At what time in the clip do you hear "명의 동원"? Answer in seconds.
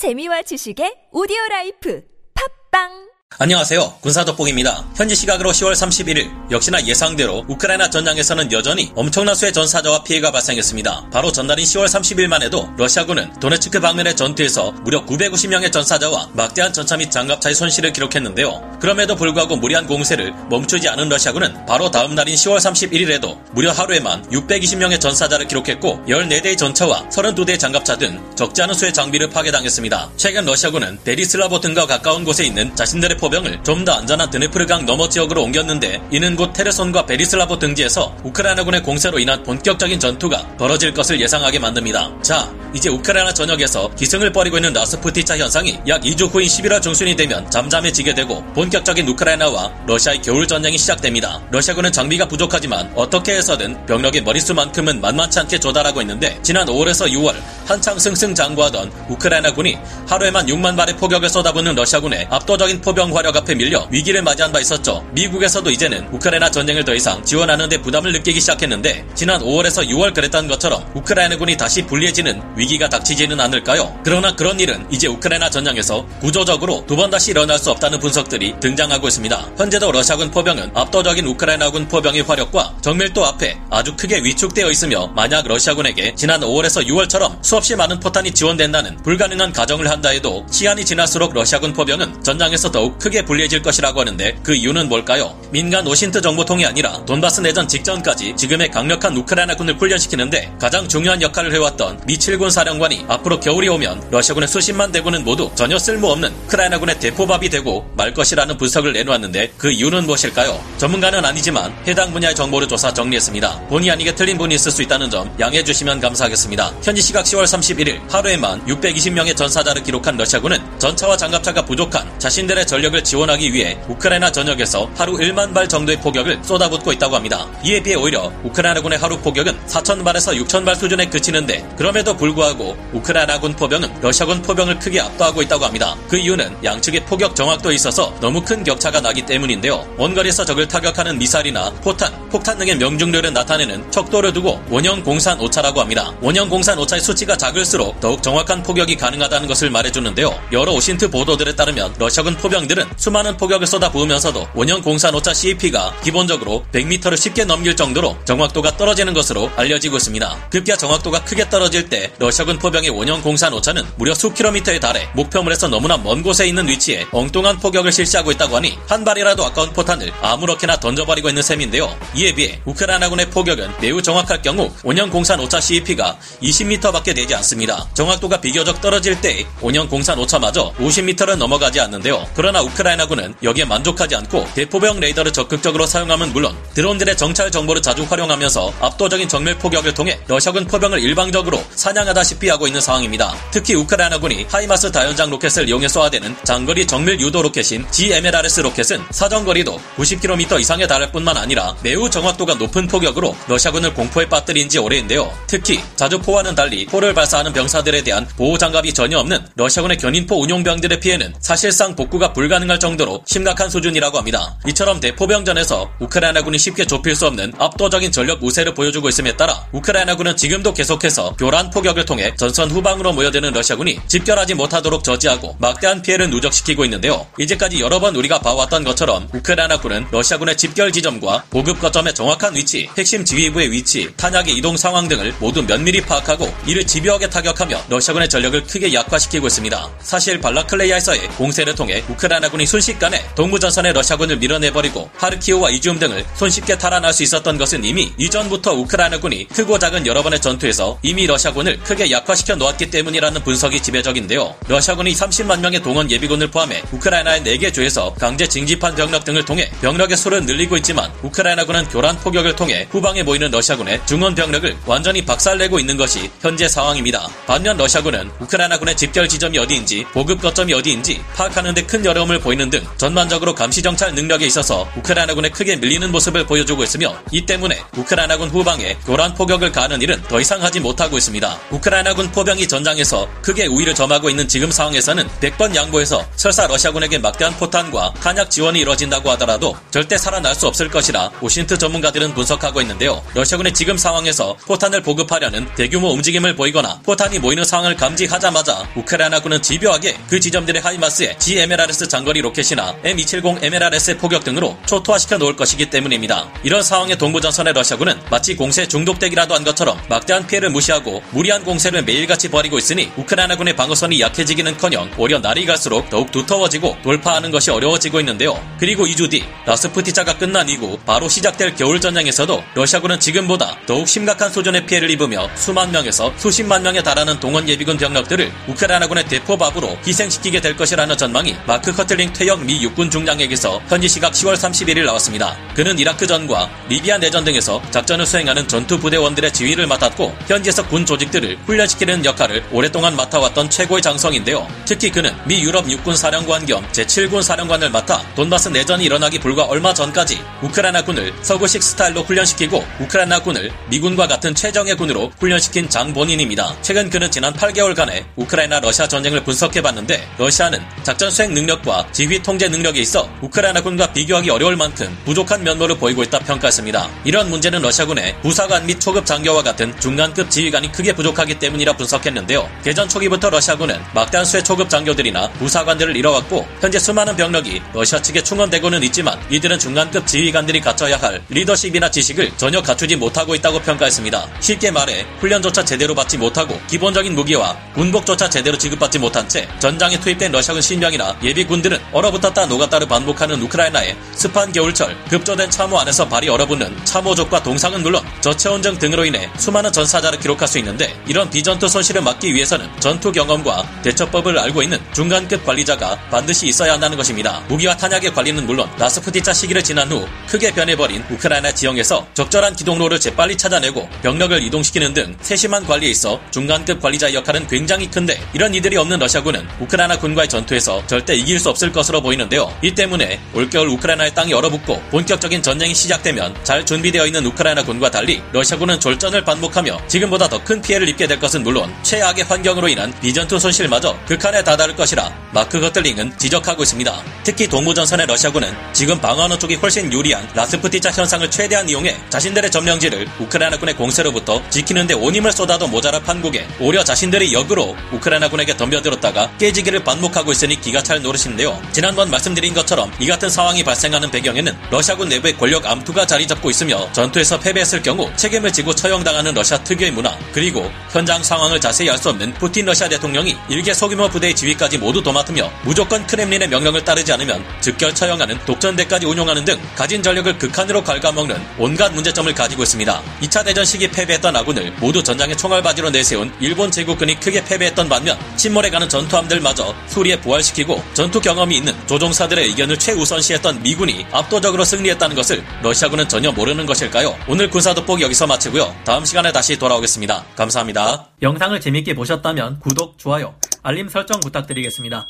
255.60-256.10